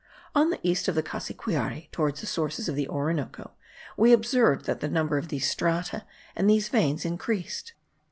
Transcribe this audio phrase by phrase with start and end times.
[0.33, 3.51] On the east of the Cassiquiare towards the sources of the Orinoco,
[3.95, 7.73] we observed that the number of these strata and these veins increased.